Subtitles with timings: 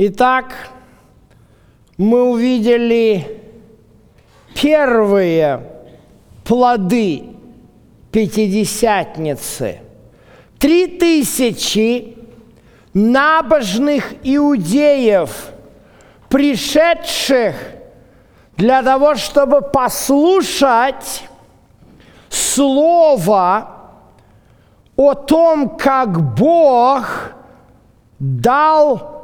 [0.00, 0.54] Итак,
[1.96, 3.42] мы увидели
[4.54, 5.60] первые
[6.44, 7.30] плоды
[8.12, 9.80] Пятидесятницы.
[10.60, 12.16] Три тысячи
[12.94, 15.50] набожных иудеев,
[16.28, 17.56] пришедших
[18.56, 21.24] для того, чтобы послушать
[22.28, 23.68] слово
[24.94, 27.32] о том, как Бог
[28.20, 29.17] дал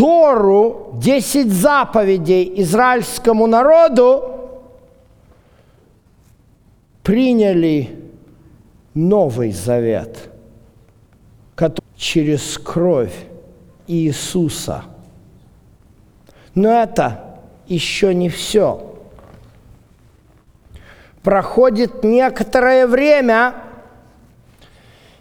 [0.00, 4.48] Тору, 10 заповедей израильскому народу,
[7.02, 8.00] приняли
[8.94, 10.30] Новый Завет,
[11.54, 13.12] который через кровь
[13.86, 14.84] Иисуса.
[16.54, 18.96] Но это еще не все.
[21.22, 23.54] Проходит некоторое время,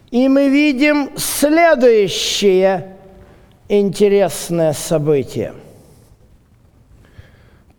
[0.09, 2.95] и мы видим следующее
[3.69, 5.53] интересное событие.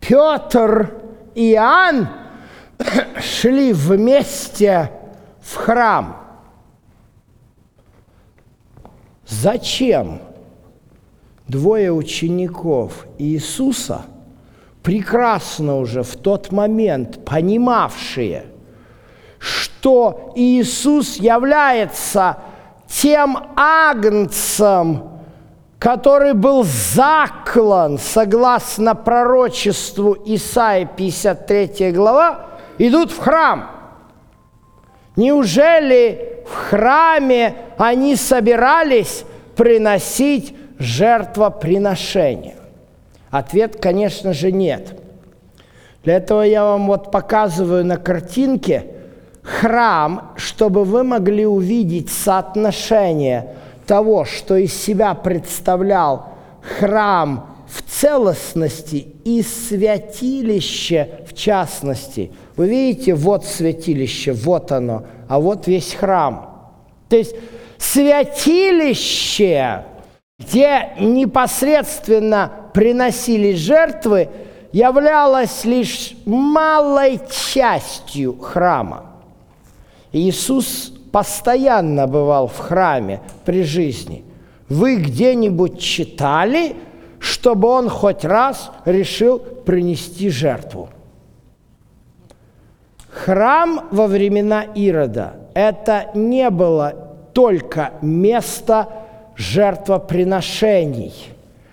[0.00, 0.94] Петр
[1.34, 2.08] и Иоанн
[3.20, 4.90] шли вместе
[5.42, 6.16] в храм.
[9.26, 10.20] Зачем
[11.46, 14.02] двое учеников Иисуса,
[14.82, 18.46] прекрасно уже в тот момент понимавшие,
[19.38, 22.38] что Иисус является
[22.88, 25.09] тем агнцем,
[25.80, 32.46] который был заклан, согласно пророчеству Исаии 53 глава,
[32.78, 33.70] идут в храм–
[35.20, 39.24] Неужели в храме они собирались
[39.54, 42.56] приносить жертвоприношение?
[43.30, 44.98] Ответ, конечно же, нет.
[46.04, 48.86] Для этого я вам вот показываю на картинке
[49.42, 53.54] храм, чтобы вы могли увидеть соотношение
[53.90, 56.28] того, что из себя представлял
[56.78, 62.30] храм в целостности и святилище в частности.
[62.56, 66.70] Вы видите, вот святилище, вот оно, а вот весь храм.
[67.08, 67.34] То есть
[67.78, 69.06] святилище,
[70.38, 74.28] где непосредственно приносились жертвы,
[74.70, 79.06] являлось лишь малой частью храма.
[80.12, 84.24] Иисус постоянно бывал в храме при жизни.
[84.68, 86.76] Вы где-нибудь читали–
[87.20, 90.88] чтобы он хоть раз решил принести жертву.
[93.10, 96.94] Храм во времена Ирода– это не было
[97.34, 98.88] только место
[99.36, 101.12] жертвоприношений.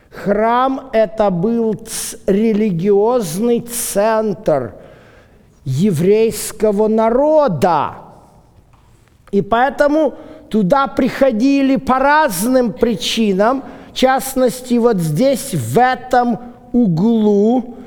[0.09, 1.75] Храм– это был
[2.25, 4.75] религиозный центр
[5.64, 7.94] еврейского народа.
[9.31, 10.15] И поэтому
[10.49, 13.63] туда приходили по разным причинам–
[13.97, 16.39] частности, вот здесь, в этом
[16.71, 17.77] углу,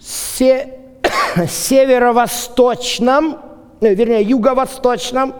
[0.00, 0.80] се,
[1.48, 3.38] северо-восточном,
[3.80, 5.34] э, вернее, юго-восточном,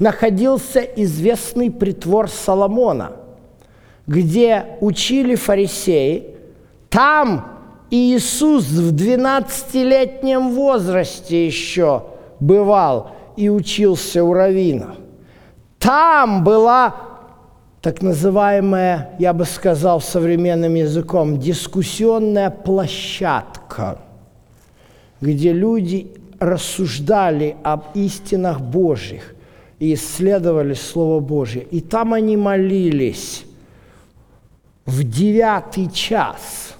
[0.00, 3.12] находился известный притвор Соломона,
[4.08, 6.34] где учили фарисеи.
[6.90, 7.46] Там
[7.90, 12.02] Иисус в 12-летнем возрасте еще
[12.40, 14.96] бывал и учился у раввина.
[15.78, 16.96] Там была
[17.80, 24.00] так называемая, я бы сказал современным языком, дискуссионная площадка,
[25.20, 29.36] где люди рассуждали об истинах Божьих
[29.78, 31.62] и исследовали Слово Божье.
[31.62, 33.44] И там они молились
[34.84, 36.74] в девятый час.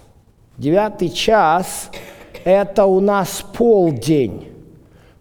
[0.56, 1.90] Девятый час–
[2.44, 4.48] это у нас полдень.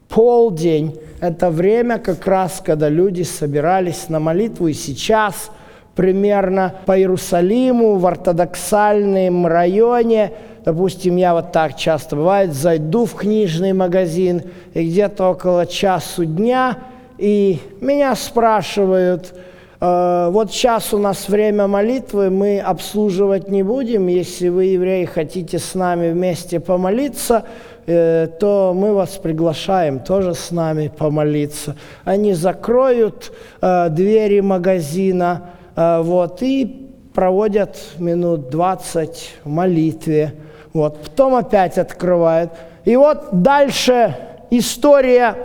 [0.09, 5.51] Полдень– это время как раз, когда люди собирались на молитву, и сейчас–
[5.97, 10.31] примерно по Иерусалиму, в ортодоксальном районе,
[10.63, 14.43] допустим, я вот так часто бывает, зайду в книжный магазин,
[14.75, 16.77] и где-то около часу дня,
[17.17, 19.33] и меня спрашивают,
[19.79, 25.75] вот сейчас у нас время молитвы, мы обслуживать не будем, если вы, евреи, хотите с
[25.75, 27.43] нами вместе помолиться,
[27.85, 31.75] э, то мы вас приглашаем тоже с нами помолиться.
[32.05, 33.31] Они закроют
[33.61, 40.33] э, двери магазина, Э, вот, и проводят минут 20 в молитве,
[40.73, 42.51] вот, потом опять открывают.
[42.83, 44.17] И вот дальше
[44.49, 45.35] история,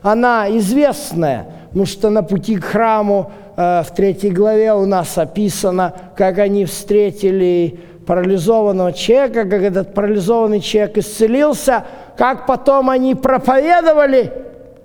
[0.00, 5.94] она известная, потому что на пути к храму э, в третьей главе у нас описано,
[6.16, 11.84] как они встретили парализованного человека, как этот парализованный человек исцелился,
[12.16, 14.32] как потом они проповедовали,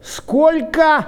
[0.01, 1.07] сколько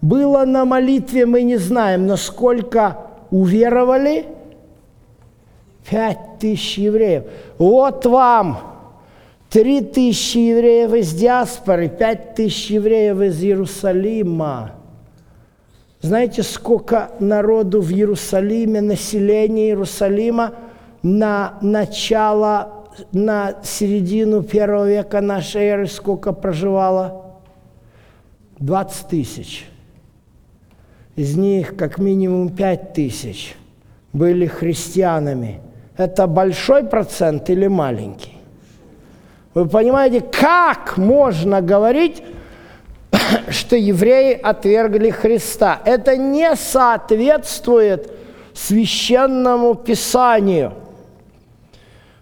[0.00, 2.98] было на молитве, мы не знаем, но сколько
[3.30, 4.26] уверовали,
[5.88, 7.24] Пять тысяч евреев.
[7.58, 8.58] Вот вам
[9.50, 14.72] три тысячи евреев из диаспоры, пять тысяч евреев из Иерусалима.
[16.02, 20.54] Знаете, сколько народу в Иерусалиме, население Иерусалима
[21.04, 27.36] на начало, на середину первого века нашей эры сколько проживало?
[28.58, 29.68] 20 тысяч.
[31.14, 33.54] Из них как минимум 5 тысяч
[34.12, 35.60] были христианами.
[35.96, 38.38] Это большой процент или маленький?
[39.54, 42.24] Вы понимаете, как можно говорить,
[43.50, 45.80] что евреи отвергли Христа?
[45.84, 48.10] Это не соответствует
[48.54, 50.74] священному писанию.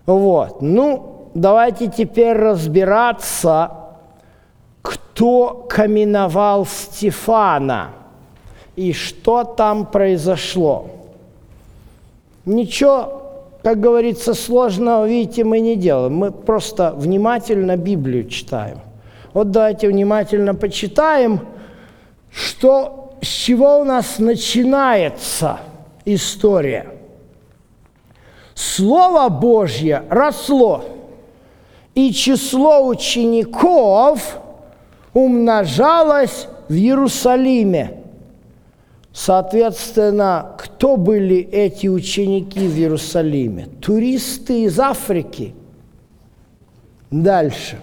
[0.07, 0.63] Вот.
[0.63, 3.73] Ну, давайте теперь разбираться,
[4.83, 7.91] кто каменовал Стефана
[8.77, 10.91] и что там произошло.
[12.47, 13.23] Ничего,
[13.63, 16.15] как говорится, сложного, видите, мы не делаем.
[16.15, 18.79] Мы просто внимательно Библию читаем.
[19.33, 21.41] Вот давайте внимательно почитаем,
[22.33, 25.61] что, с чего у нас начинается
[26.05, 26.89] история.
[28.55, 30.85] Слово Божье росло,
[31.95, 34.39] и число учеников
[35.13, 37.97] умножалось в Иерусалиме–
[39.13, 43.67] Соответственно, кто были эти ученики в Иерусалиме?
[43.81, 45.55] Туристы из Африки.
[47.11, 47.81] Дальше.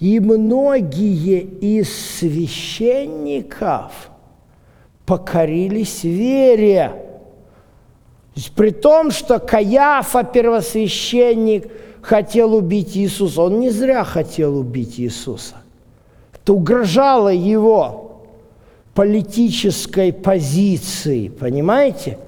[0.00, 4.10] И многие из священников
[5.04, 6.92] покорились вере.
[8.54, 11.68] При том, что Каяфа, первосвященник,
[12.00, 13.42] хотел убить Иисуса.
[13.42, 15.56] Он не зря хотел убить Иисуса.
[16.32, 18.22] Это угрожало его
[18.94, 22.18] политической позиции, понимаете?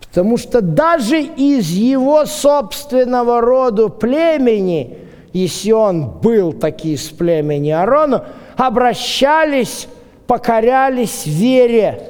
[0.00, 4.98] Потому что даже из его собственного рода племени,
[5.32, 8.26] если он был таки из племени Аарона,
[8.56, 9.88] обращались,
[10.26, 12.02] покорялись вере.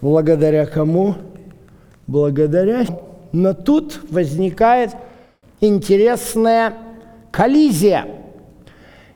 [0.00, 1.14] Благодаря кому?
[2.06, 2.86] Благодаря.
[3.32, 4.90] Но тут возникает
[5.60, 6.74] интересная
[7.30, 8.06] коллизия.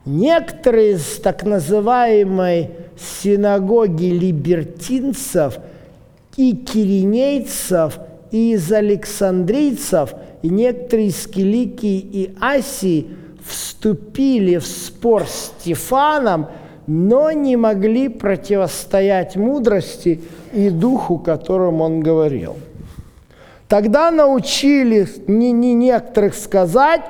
[0.05, 5.59] Некоторые из так называемой синагоги либертинцев
[6.37, 7.99] и киринейцев,
[8.31, 13.09] и из александрийцев, и некоторые из Киликии и Асии
[13.49, 16.47] вступили в спор с Стефаном,
[16.87, 20.21] но не могли противостоять мудрости
[20.53, 22.57] и духу, которым он говорил.
[23.69, 27.03] Тогда научили не, не некоторых сказать,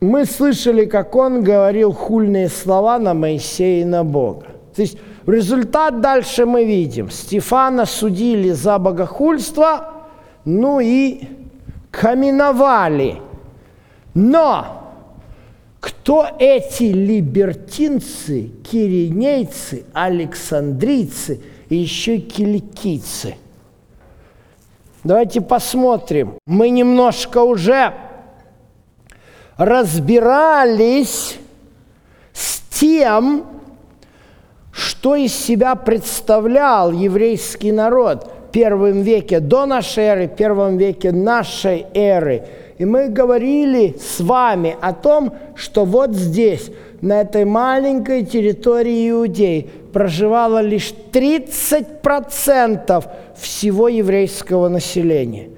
[0.00, 4.46] мы слышали, как он говорил хульные слова на Моисея и на Бога.
[4.74, 7.10] То есть результат дальше мы видим.
[7.10, 9.92] Стефана судили за богохульство,
[10.44, 11.28] ну и
[11.90, 13.20] каменовали.
[14.14, 14.81] Но
[15.82, 23.34] кто эти либертинцы, киринейцы, александрийцы и еще киликийцы?
[25.02, 26.34] Давайте посмотрим.
[26.46, 27.94] Мы немножко уже
[29.56, 31.36] разбирались
[32.32, 33.44] с тем,
[34.70, 41.10] что из себя представлял еврейский народ в первом веке до нашей эры, в первом веке
[41.10, 42.46] нашей эры.
[42.82, 46.68] И мы говорили с вами о том, что вот здесь,
[47.00, 53.04] на этой маленькой территории Иудеи, проживало лишь 30%
[53.36, 55.50] всего еврейского населения.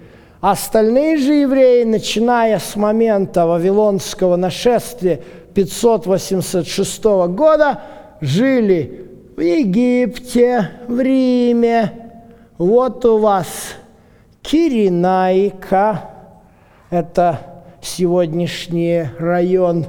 [0.43, 5.21] Остальные же евреи, начиная с момента Вавилонского нашествия
[5.55, 7.81] 586 года,
[8.21, 11.91] жили в Египте, в Риме.
[12.59, 13.47] Вот у вас
[14.43, 16.11] Киринайка,
[16.95, 17.41] это
[17.83, 19.87] сегодняшний район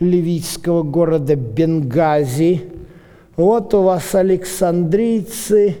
[0.00, 2.64] ливийского города Бенгази.
[3.36, 5.78] Вот у вас Александрийцы,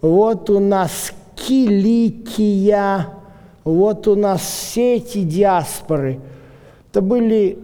[0.00, 3.08] вот у нас Киликия,
[3.62, 6.18] вот у нас все эти диаспоры.
[6.90, 7.58] Это были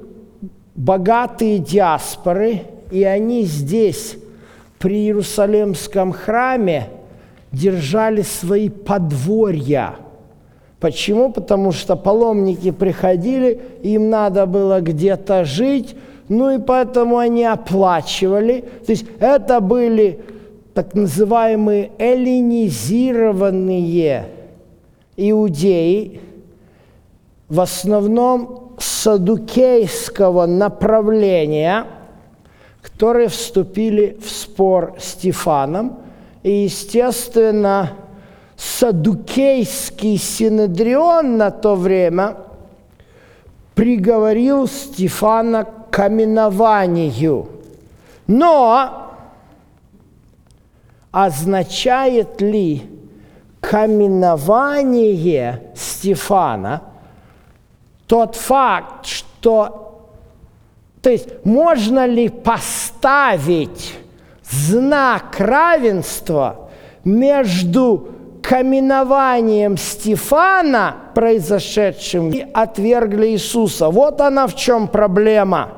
[0.75, 4.19] богатые диаспоры, и они здесь
[4.79, 6.91] при Иерусалимском храме
[7.51, 9.95] держали свои подворья.
[10.83, 11.33] Почему?
[11.33, 15.97] Потому что паломники приходили, им надо было где-то жить,
[16.29, 18.65] ну и поэтому они оплачивали.
[18.85, 20.19] То есть это были
[20.75, 24.27] так называемые эллинизированные
[25.17, 26.21] иудеи,
[27.49, 31.87] в основном садукейского направления–
[32.83, 36.01] которые вступили в спор с Стефаном.
[36.43, 37.93] И, естественно,
[38.63, 42.37] Садукейский синедрион на то время
[43.75, 47.49] приговорил Стефана к каменованию.
[48.29, 49.11] Но
[51.11, 52.89] означает ли
[53.61, 56.83] каменнование Стефана
[58.07, 60.07] тот факт, что
[61.03, 63.99] то есть можно ли поставить
[64.45, 66.71] знак равенства
[67.03, 73.89] между каменованием Стефана, произошедшим, и отвергли Иисуса.
[73.89, 75.71] Вот она в чем проблема.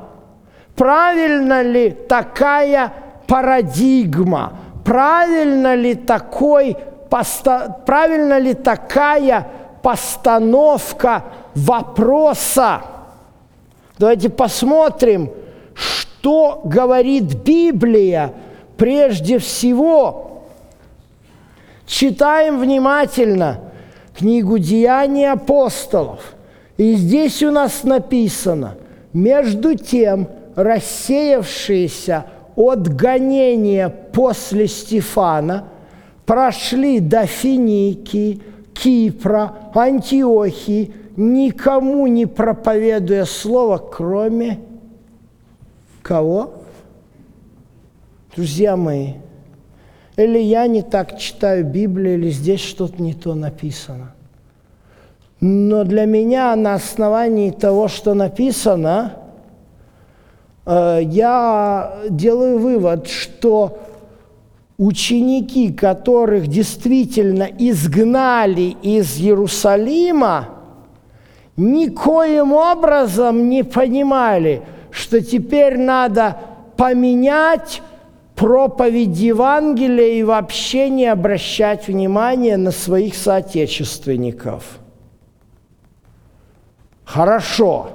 [0.75, 2.91] Правильно ли такая
[3.27, 4.59] парадигма?
[4.83, 6.75] Правильно ли такой,
[7.09, 9.47] поста, правильно ли такая
[9.81, 11.23] постановка
[11.55, 12.81] вопроса?
[13.97, 15.31] Давайте посмотрим,
[15.73, 18.33] что говорит Библия
[18.77, 20.34] прежде всего.
[21.85, 23.59] Читаем внимательно
[24.17, 26.35] книгу «Деяний апостолов».
[26.77, 28.75] И здесь у нас написано,
[29.13, 32.25] между тем рассеявшиеся
[32.55, 35.65] от гонения после Стефана
[36.25, 38.41] прошли до Финики,
[38.73, 44.59] Кипра, Антиохии, никому не проповедуя слово, кроме
[46.01, 46.53] кого?
[48.35, 49.13] Друзья мои,
[50.17, 54.13] или я не так читаю Библию, или здесь что-то не то написано.
[55.41, 59.13] Но для меня на основании того, что написано,
[60.65, 63.79] э, я делаю вывод, что
[64.77, 70.49] ученики, которых действительно изгнали из Иерусалима,
[71.57, 76.37] никоим образом не понимали, что теперь надо
[76.77, 77.81] поменять
[78.35, 84.79] проповедь Евангелия и вообще не обращать внимания на своих соотечественников.
[87.03, 87.91] Хорошо.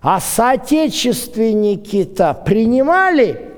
[0.00, 3.50] А соотечественники-то принимали?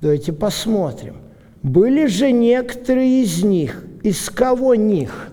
[0.00, 1.16] Давайте посмотрим.
[1.62, 3.84] Были же некоторые из них.
[4.02, 5.30] Из кого них?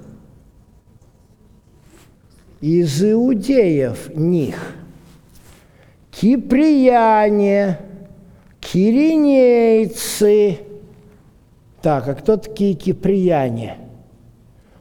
[2.59, 4.75] Из иудеев них.
[6.11, 7.79] Киприяне,
[8.73, 10.57] киринейцы.
[11.83, 13.77] Так, а кто такие киприяне?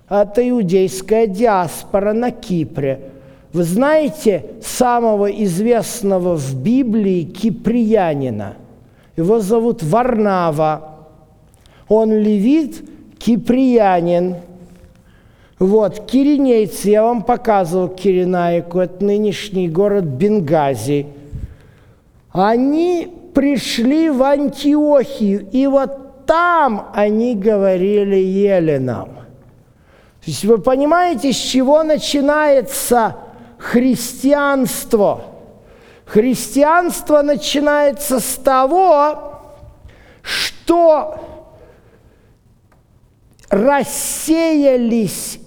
[0.08, 3.10] Это иудейская диаспора на Кипре.
[3.52, 8.54] Вы знаете самого известного в Библии киприянина?
[9.16, 11.08] Его зовут Варнава.
[11.88, 14.36] Он левит, киприянин.
[15.58, 21.06] Вот, киринейцы, я вам показывал Киринайку, это нынешний город Бенгази.
[22.32, 29.08] Они пришли в Антиохию, и вот там они говорили еленам.
[29.14, 33.16] То есть вы понимаете, с чего начинается
[33.58, 35.22] христианство?
[36.04, 39.40] Христианство начинается с того,
[40.22, 41.16] что
[43.50, 45.40] рассеялись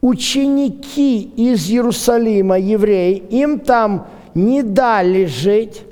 [0.00, 5.82] ученики из Иерусалима, евреи, им там не дали жить,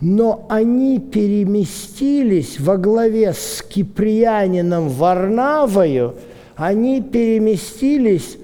[0.00, 6.16] но они переместились во главе с киприянином Варнавою,
[6.54, 8.36] они переместились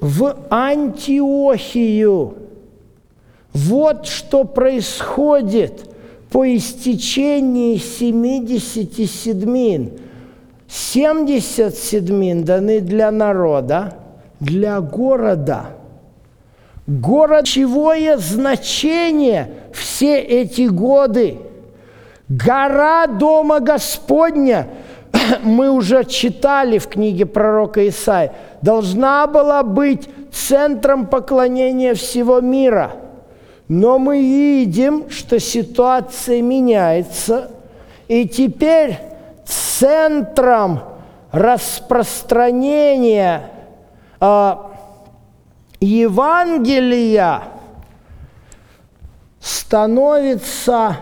[0.00, 2.34] в Антиохию.
[3.52, 5.90] Вот что происходит
[6.30, 9.92] по истечении 70 седмин.
[10.68, 13.96] 70 седмин даны для народа,
[14.40, 15.70] для города–
[16.86, 21.38] городчевое значение все эти годы.
[22.28, 24.68] Гора Дома Господня,
[25.42, 32.92] мы уже читали в книге пророка Исаия, должна была быть центром поклонения всего мира.
[33.68, 37.50] Но мы видим, что ситуация меняется,
[38.06, 38.96] и теперь
[39.44, 40.80] центром
[41.32, 43.50] распространения
[44.20, 44.75] а,
[45.80, 47.42] Евангелия
[49.40, 50.98] становится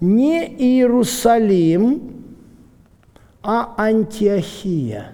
[0.00, 2.24] не Иерусалим,
[3.42, 5.12] а Антиохия.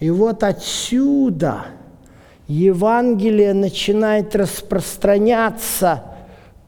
[0.00, 1.66] И вот отсюда
[2.46, 6.04] Евангелие начинает распространяться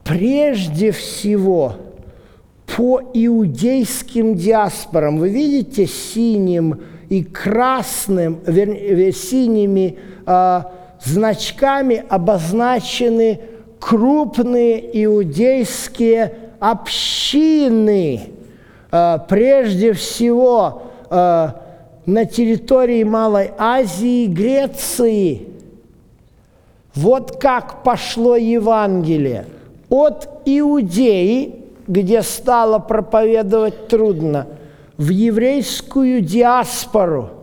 [0.03, 1.75] прежде всего
[2.75, 5.17] по иудейским диаспорам.
[5.17, 10.61] Вы видите синим и красным, вернее, синими э,
[11.03, 13.39] значками обозначены
[13.79, 18.21] крупные иудейские общины,
[18.91, 21.49] э, прежде всего э,
[22.05, 25.47] на территории Малой Азии и Греции.
[26.93, 29.45] Вот как пошло Евангелие.
[29.89, 31.55] От Иудеи,
[31.87, 34.47] где стало проповедовать трудно,
[34.97, 37.40] в еврейскую диаспору.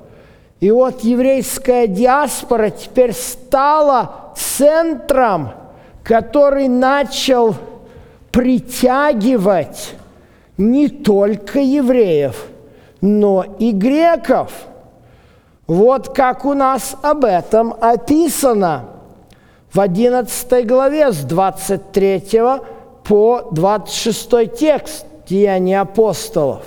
[0.60, 5.50] И вот еврейская диаспора теперь стала центром,
[6.02, 7.54] который начал
[8.32, 9.94] притягивать
[10.56, 12.46] не только евреев,
[13.00, 14.52] но и греков.
[15.68, 18.86] Вот как у нас об этом описано
[19.72, 22.40] в 11 главе с 23
[23.04, 26.64] по 26 текст Деяния апостолов.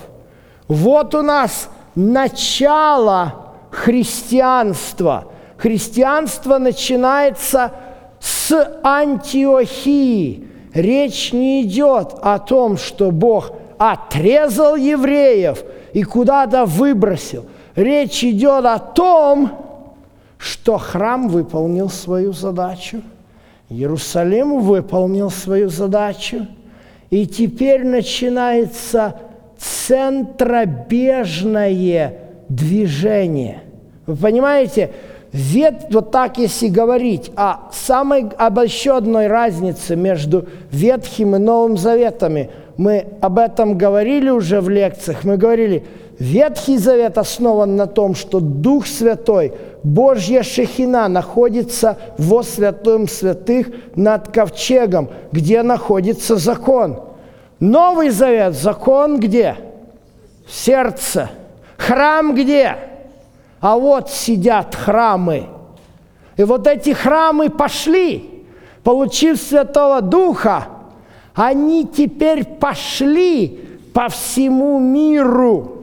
[0.67, 3.40] Вот у нас начало
[3.71, 5.29] христианства.
[5.57, 7.71] Христианство начинается
[8.19, 10.47] с Антиохии.
[10.73, 15.63] Речь не идет о том, что Бог отрезал евреев
[15.93, 17.45] и куда-то выбросил.
[17.75, 19.51] Речь идет о том,
[20.37, 23.01] что храм выполнил свою задачу,
[23.69, 26.47] Иерусалим выполнил свою задачу,
[27.09, 29.15] и теперь начинается
[29.57, 31.69] центробежное
[32.55, 33.63] движение.
[34.05, 34.91] Вы понимаете,
[35.31, 43.05] Вет, вот так если говорить о самой обобщенной разнице между Ветхим и Новым Заветами, мы
[43.21, 45.85] об этом говорили уже в лекциях, мы говорили,
[46.19, 54.27] Ветхий Завет основан на том, что Дух Святой, Божья Шехина находится во святом святых над
[54.27, 56.99] ковчегом, где находится закон.
[57.59, 59.55] Новый Завет, закон где?
[60.45, 61.29] В сердце.
[61.81, 62.77] Храм где?
[63.61, 65.47] а вот сидят храмы.
[66.35, 68.43] И вот эти храмы пошли,
[68.83, 70.67] получив Святого Духа,
[71.35, 73.59] они теперь пошли
[73.93, 75.77] по всему миру.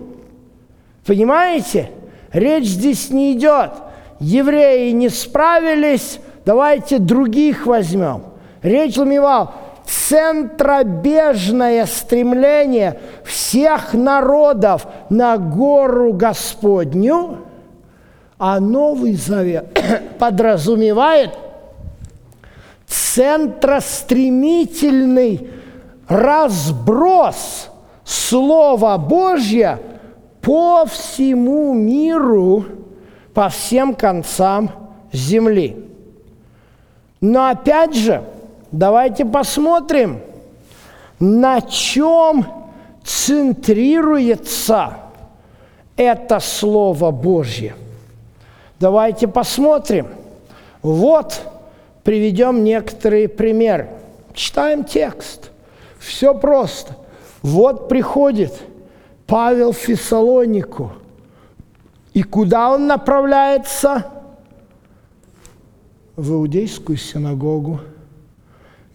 [1.06, 1.90] Понимаете?
[2.32, 3.70] Речь здесь не идет.
[4.20, 8.24] Евреи не справились, давайте других возьмем.
[8.62, 9.52] Речь Ламивал
[9.88, 17.38] центробежное стремление всех народов на гору Господню–
[18.38, 19.78] а Новый Завет
[20.18, 21.36] подразумевает
[22.86, 25.50] центростремительный
[26.06, 27.70] разброс
[28.04, 29.80] Слова Божьего
[30.40, 32.64] по всему миру,
[33.34, 34.70] по всем концам
[35.12, 35.84] земли.
[37.20, 38.24] Но опять же,
[38.72, 40.20] давайте посмотрим,
[41.18, 42.46] на чем
[43.04, 44.98] центрируется
[45.96, 47.74] это Слово Божье–
[48.80, 50.06] Давайте посмотрим.
[50.82, 51.42] Вот
[52.04, 53.88] приведем некоторые примеры.
[54.34, 55.50] Читаем текст.
[55.98, 56.96] Все просто.
[57.42, 58.52] Вот приходит
[59.26, 60.92] Павел в Фессалонику.
[62.14, 64.06] И куда он направляется?
[66.14, 67.80] В Иудейскую синагогу,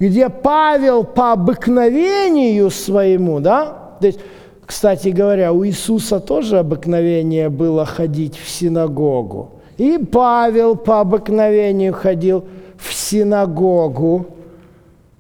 [0.04, 4.20] где Павел по обыкновению своему, да, то есть,
[4.66, 9.52] кстати говоря, у Иисуса тоже обыкновение было ходить в синагогу.
[9.78, 12.44] И Павел по обыкновению ходил
[12.76, 14.26] в синагогу.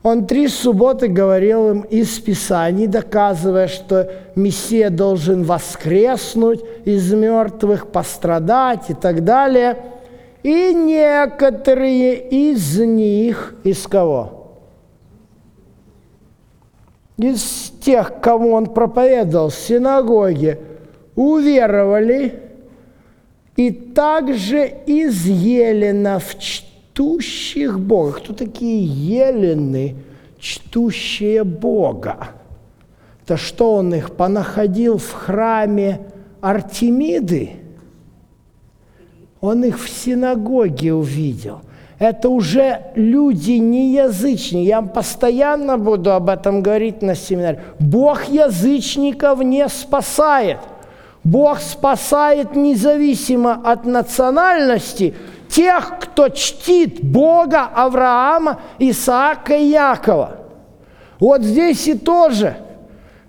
[0.03, 8.89] Он три субботы говорил им из Писаний, доказывая, что Мессия должен воскреснуть из мертвых, пострадать
[8.89, 9.77] и так далее.
[10.43, 14.42] И некоторые из них, из кого?
[17.17, 20.59] Из тех, кому он проповедовал в синагоге,
[21.15, 22.39] уверовали–
[23.55, 28.13] и также из еленов, чтущих Бога.
[28.13, 29.95] Кто такие елены,
[30.39, 32.29] чтущие Бога?
[33.23, 36.01] Это что он их понаходил в храме
[36.41, 37.51] Артемиды?
[39.39, 41.61] Он их в синагоге увидел.
[42.03, 44.67] Это уже люди не язычники.
[44.67, 47.61] Я постоянно буду об этом говорить на семинаре.
[47.79, 50.57] Бог язычников не спасает–
[51.23, 55.13] Бог спасает независимо от национальности
[55.47, 60.39] тех, кто чтит Бога Авраама, Исаака и Якова.
[61.19, 62.57] Вот здесь и тоже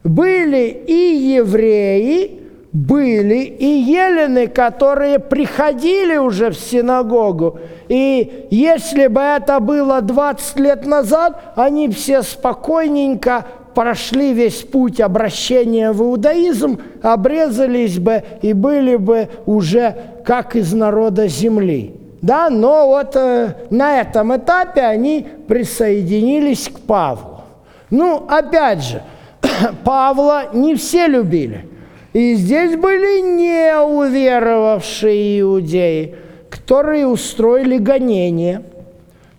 [0.03, 2.41] были и евреи,
[2.75, 7.61] были и елены, которые приходили уже в синагогу.
[7.89, 15.93] И если бы это было 20 лет назад, они все спокойненько прошли весь путь обращения
[15.93, 21.95] в иудаизм, обрезались бы и были бы уже как из народа земли.
[22.23, 27.43] Да, но вот э, на этом этапе они присоединились к Павлу.
[27.91, 29.03] Ну, опять же,
[29.85, 31.69] Павла не все любили.
[32.15, 36.15] И здесь были неуверовавшие иудеи,
[36.49, 38.63] которые устроили гонение.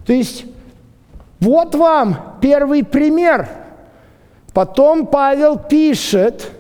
[0.06, 0.46] То есть
[1.40, 3.48] вот вам первый пример.
[4.54, 6.52] Потом Павел пишет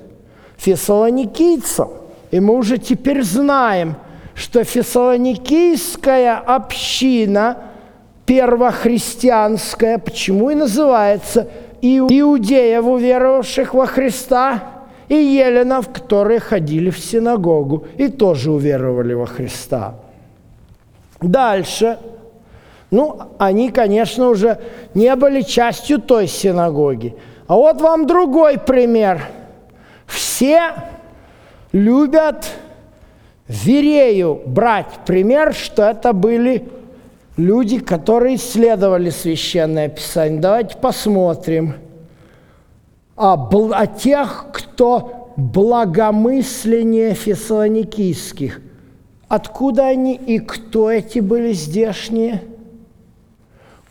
[0.57, 1.89] фессалоникийцам,
[2.31, 3.95] и мы уже теперь знаем,
[4.35, 7.57] что фессалоникийская община
[8.25, 11.49] первохристианская, почему и называется
[11.81, 14.74] иудеев, уверовавших во Христа,
[15.07, 19.95] и еленов, которые ходили в синагогу и тоже уверовали во Христа.
[21.21, 21.97] Дальше.
[22.91, 24.59] Ну, они, конечно, уже
[24.93, 27.15] не были частью той синагоги.
[27.47, 29.21] А вот вам другой пример.
[30.05, 30.71] Все
[31.71, 32.47] любят
[33.47, 36.67] Верею брать пример, что это были
[37.37, 40.39] люди, которые исследовали Священное Писание.
[40.39, 41.75] Давайте посмотрим
[43.15, 43.33] о,
[43.73, 48.61] о тех, кто благомысленнее фессалоникийских.
[49.27, 52.43] Откуда они и кто эти были здешние?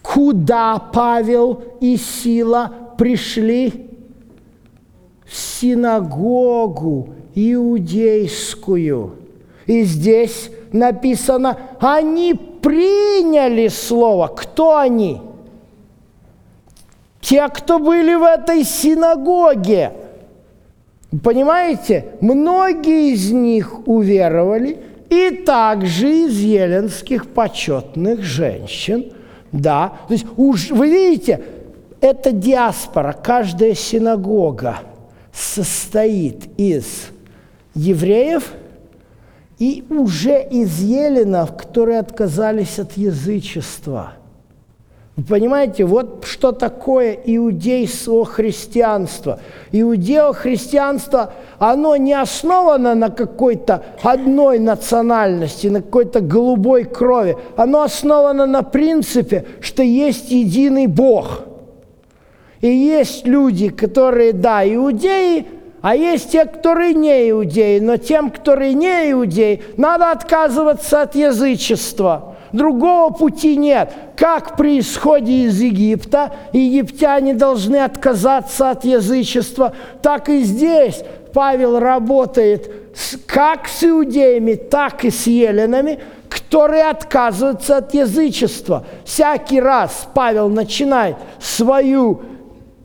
[0.03, 3.91] Куда Павел и Сила пришли?
[5.27, 9.17] В синагогу иудейскую.
[9.67, 14.29] И здесь написано, они приняли слово.
[14.29, 15.21] Кто они?
[17.25, 19.93] Те, кто были в этой синагоге.
[21.23, 29.13] Понимаете, многие из них уверовали, и также из еленских почетных женщин.
[29.53, 31.41] Да, то есть уж, вы видите,
[32.01, 34.81] это диаспора, каждая синагога
[35.33, 36.85] состоит из
[37.75, 38.53] евреев–
[39.59, 44.15] и уже из еленов, которые отказались от язычества.
[45.17, 49.39] Вы понимаете, вот что такое иудейство христианство.
[49.71, 57.37] Иудео-христианство, оно не основано на какой-то одной национальности, на какой-то голубой крови.
[57.57, 61.43] Оно основано на принципе, что есть единый Бог.
[62.61, 65.47] И есть люди, которые, да, иудеи,
[65.81, 72.34] а есть те, которые не иудеи, но тем, которые не иудеи, надо отказываться от язычества.
[72.55, 73.93] Другого пути нет.
[74.17, 82.71] Как при исходе из Египта египтяне должны отказаться от язычества, так и здесь Павел работает
[83.27, 88.87] как с иудеями, так и с еленами, которые отказываются от язычества.
[89.05, 92.23] Всякий раз Павел начинает свою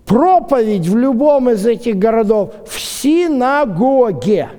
[0.08, 4.50] проповедь в любом из этих городов в синагоге.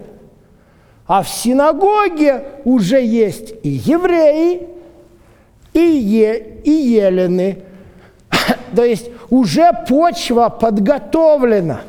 [1.09, 4.69] А в синагоге уже есть и евреи,
[5.73, 7.63] и, е, и елены.
[8.75, 11.83] То есть уже почва подготовлена,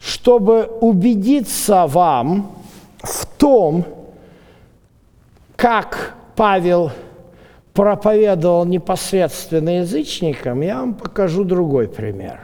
[0.00, 2.56] чтобы убедиться вам
[3.02, 3.84] в том,
[5.56, 6.90] как Павел
[7.72, 12.40] проповедовал непосредственно язычникам, я вам покажу другой пример.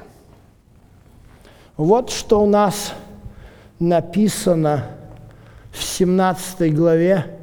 [1.76, 2.94] Вот что у нас
[3.78, 4.86] написано
[5.72, 7.35] в 17 главе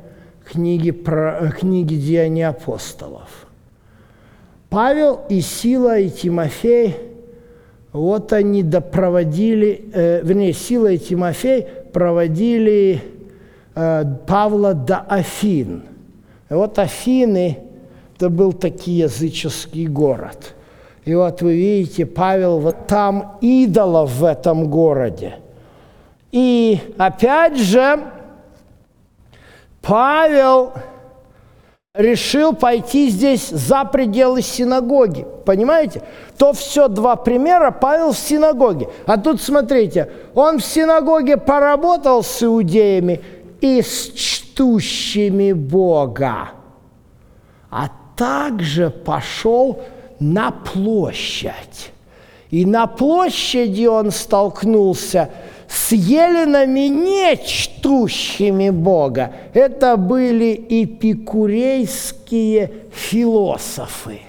[0.46, 3.48] книги, про, книги Деяний апостолов.
[4.70, 6.96] Павел и Сила и Тимофей,
[7.92, 13.02] вот они допроводили, э, вернее, Сила и Тимофей проводили
[13.76, 15.84] э, Павла до Афин.
[16.50, 17.60] И вот Афины–
[18.24, 20.56] это был таки языческий город.
[21.06, 25.36] И вот вы видите, Павел, вот там идолов в этом городе.
[26.32, 28.00] И опять же,
[29.84, 30.72] Павел
[31.94, 35.28] решил пойти здесь за пределы синагоги.
[35.46, 36.02] Понимаете?
[36.38, 38.90] То все два примера, Павел в синагоге.
[39.06, 43.22] А тут смотрите, он в синагоге поработал с иудеями
[43.60, 46.52] и с чтущими Бога.
[47.70, 49.82] А также пошел
[50.20, 51.92] на площадь.
[52.50, 55.30] И на площади он столкнулся
[55.92, 59.34] еленами, не чтущими Бога.
[59.54, 64.20] Это были эпикурейские философы.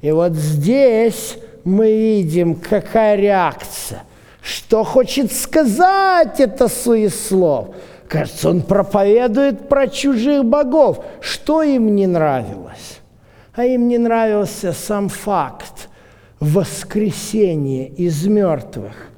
[0.00, 4.04] И вот здесь мы видим, какая реакция.
[4.42, 7.74] Что хочет сказать это суеслов?
[8.08, 11.04] Кажется, он проповедует про чужих богов.
[11.20, 13.00] Что им не нравилось?
[13.54, 15.88] А им не нравился сам факт
[16.40, 19.11] воскресения из мертвых.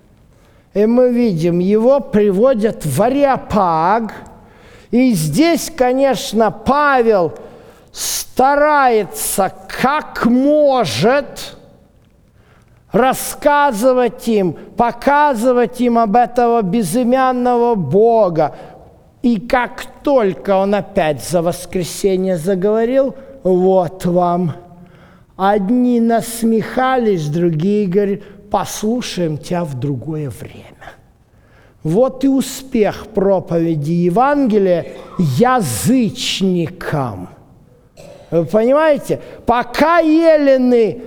[0.75, 4.13] И мы видим, его приводят в Ариапаг.
[4.91, 7.33] И здесь, конечно, Павел
[7.93, 11.57] старается как может
[12.91, 18.55] рассказывать им, показывать им об этого безымянного Бога.
[19.23, 24.55] И как только он опять за воскресенье заговорил, вот вам.
[25.37, 28.21] Одни насмехались, другие говорят,
[28.55, 30.93] послушаем тебя в другое время.
[31.83, 34.87] Вот и успех проповеди Евангелия
[35.19, 37.31] язычникам.
[38.31, 39.21] Вы понимаете?
[39.45, 41.03] Пока елены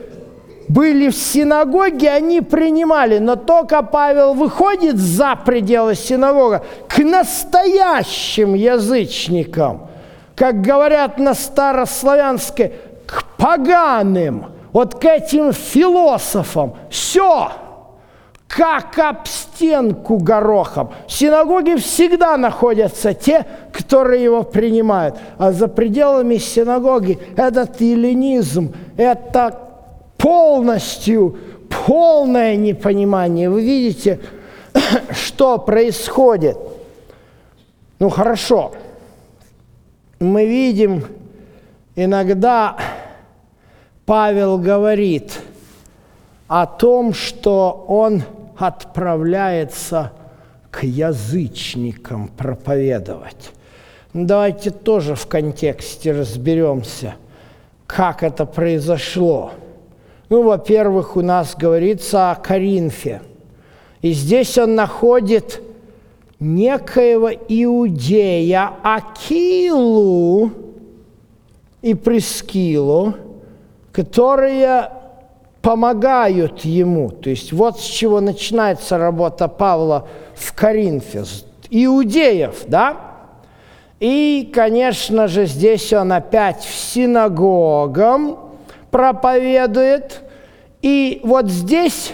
[0.67, 9.87] были в синагоге, они принимали, но только Павел выходит за пределы синагога к настоящим язычникам,
[10.35, 12.73] как говорят на старославянской,
[13.05, 16.75] к поганым, вот к этим философам.
[16.91, 17.51] Все,
[18.47, 20.91] как об стенку горохом.
[21.07, 25.15] В синагоге всегда находятся те, которые его принимают.
[25.39, 29.59] А за пределами синагоги этот эллинизм, это
[30.15, 31.35] полностью
[31.87, 33.49] полное непонимание.
[33.49, 34.19] Вы видите,
[35.09, 36.55] что происходит?
[37.97, 38.73] Ну хорошо,
[40.19, 41.03] мы видим
[41.95, 42.77] иногда
[44.07, 45.37] Павел говорит
[46.47, 48.23] о том, что он
[48.55, 50.13] отправляется
[50.71, 53.51] к язычникам проповедовать.
[54.13, 57.15] Давайте тоже в контексте разберемся,
[57.85, 59.51] как это произошло.
[60.29, 63.21] Ну, во-первых, у нас говорится о Коринфе.
[64.01, 65.61] И здесь он находит
[66.39, 70.51] некоего иудея Акилу
[71.81, 73.13] и Прескилу,
[73.97, 74.91] которые
[75.63, 77.09] помогают ему.
[77.09, 81.23] То есть вот с чего начинается работа Павла в Коринфе.
[81.71, 82.95] Иудеев, да?
[83.99, 88.37] И, конечно же, здесь он опять в синагогам,
[88.91, 90.21] проповедует.
[90.83, 92.13] И вот здесь,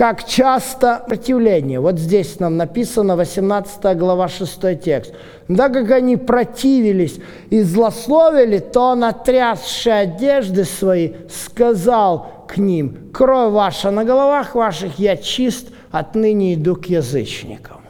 [0.00, 5.12] как часто противление, вот здесь нам написано 18 глава 6 текст.
[5.54, 7.18] Так как они противились
[7.50, 14.98] и злословили, то он, отрясший одежды свои, сказал к ним, «Кровь ваша на головах ваших,
[14.98, 17.82] я чист, отныне иду к язычникам».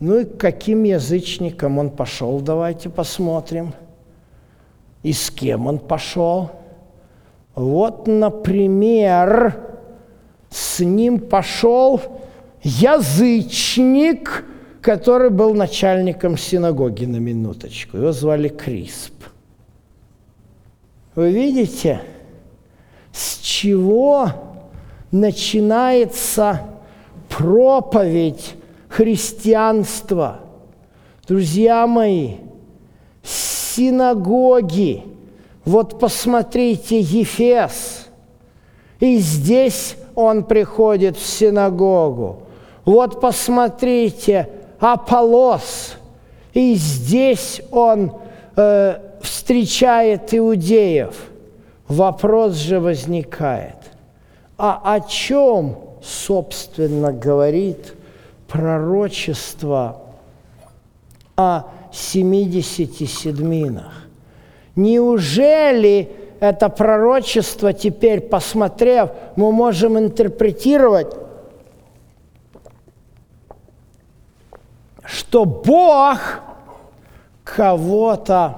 [0.00, 3.74] Ну и к каким язычникам он пошел, давайте посмотрим.
[5.02, 6.52] И с кем он пошел?
[7.54, 9.75] Вот, например,
[10.56, 12.00] с ним пошел
[12.62, 14.46] язычник,
[14.80, 17.98] который был начальником синагоги на минуточку.
[17.98, 19.12] Его звали Крисп.
[21.14, 22.00] Вы видите,
[23.12, 24.30] с чего
[25.12, 26.62] начинается
[27.28, 28.54] проповедь
[28.88, 30.40] христианства?
[31.28, 32.36] Друзья мои,
[33.22, 35.04] синагоги–
[35.66, 38.06] вот посмотрите Ефес.
[39.00, 42.42] И здесь он приходит в синагогу.
[42.84, 44.48] Вот посмотрите
[44.80, 45.96] Аполос.
[46.54, 48.12] И здесь он
[48.56, 51.14] э, встречает иудеев.
[51.86, 53.76] Вопрос же возникает.
[54.56, 57.94] А о чем, собственно, говорит
[58.48, 60.00] пророчество
[61.36, 63.92] о 70 седьминах?
[64.74, 71.14] Неужели это пророчество теперь, посмотрев, мы можем интерпретировать,
[75.04, 76.18] что Бог
[77.44, 78.56] кого-то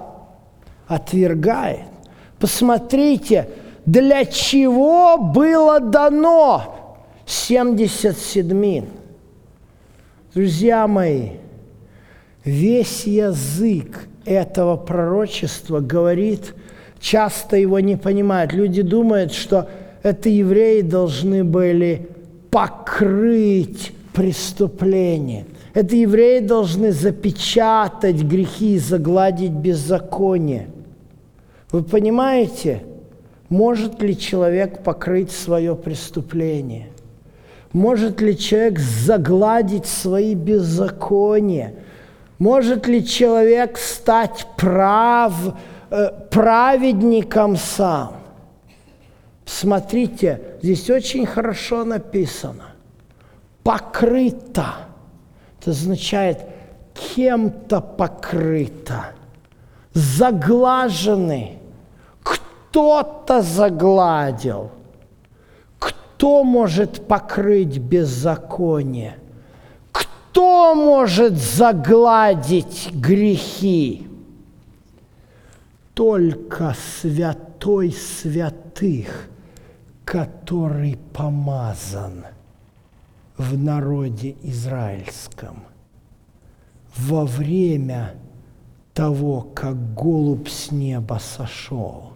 [0.87, 1.87] отвергает.
[2.39, 3.49] Посмотрите,
[3.85, 8.87] для чего было дано 70 седьмин.
[10.35, 11.31] Друзья мои,
[12.45, 16.55] весь язык этого пророчества говорит,
[17.01, 18.53] часто его не понимают.
[18.53, 19.69] Люди думают, что
[20.03, 22.09] это евреи должны были
[22.51, 25.47] покрыть преступление.
[25.75, 30.69] Это евреи должны запечатать грехи и загладить беззаконие.
[31.71, 32.83] Вы понимаете,
[33.49, 36.89] может ли человек покрыть свое преступление?
[37.73, 41.75] Может ли человек загладить свои беззакония?
[42.39, 45.35] Может ли человек стать прав,
[46.31, 48.17] праведником сам?
[49.45, 52.67] Смотрите, здесь очень хорошо написано.
[53.63, 54.75] Покрыто.
[55.61, 56.47] Это означает
[56.95, 59.13] кем-то покрыто.
[59.93, 61.59] Заглажены.
[62.23, 64.71] Кто-то загладил.
[65.79, 69.19] Кто может покрыть беззаконие?
[69.91, 74.08] Кто может загладить грехи?
[75.99, 79.29] Только святой святых,
[80.05, 82.25] который помазан
[83.37, 85.65] в народе израильском
[86.97, 88.15] во время
[88.95, 92.13] того, как голубь с неба сошел.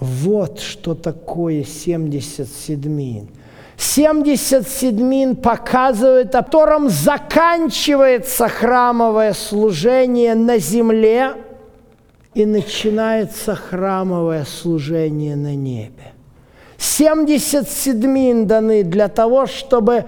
[0.00, 3.28] Вот что такое 70 седмин.
[3.76, 11.34] 70 седмин показывает, о котором заканчивается храмовое служение на земле
[12.34, 16.12] и начинается храмовое служение на небе.
[16.78, 20.04] 70 седмин даны для того, чтобы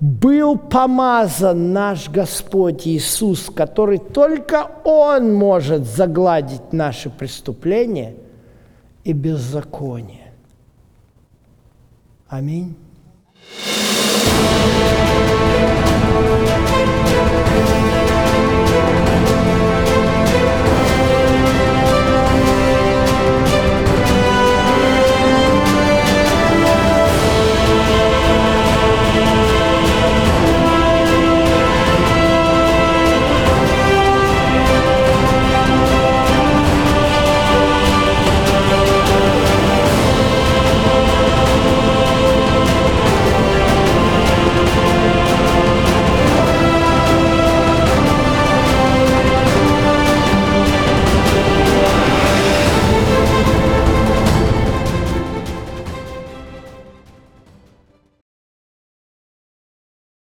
[0.00, 8.14] был помазан наш Господь Иисус, который только Он может загладить наши преступления
[9.04, 10.32] и беззаконие.
[12.28, 12.74] Аминь.